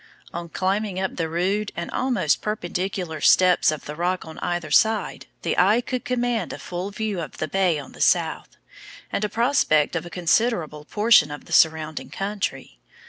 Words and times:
On 0.33 0.49
climbing 0.49 0.99
up 0.99 1.15
the 1.15 1.29
rude 1.29 1.71
and 1.75 1.91
almost 1.91 2.41
perpendicular 2.41 3.21
steps 3.21 3.69
of 3.69 3.85
the 3.85 3.93
rock 3.95 4.25
on 4.25 4.39
either 4.39 4.71
side, 4.71 5.27
the 5.43 5.55
eye 5.59 5.79
could 5.79 6.05
command 6.05 6.51
a 6.51 6.57
full 6.57 6.89
view 6.89 7.19
of 7.21 7.37
the 7.37 7.47
bay 7.47 7.77
on 7.77 7.91
the 7.91 8.01
south, 8.01 8.57
and 9.11 9.23
a 9.23 9.29
prospect 9.29 9.95
of 9.95 10.03
a 10.03 10.09
considerable 10.09 10.85
portion 10.85 11.29
of 11.29 11.45
the 11.45 11.53
surrounding 11.53 12.09
country. 12.09 12.79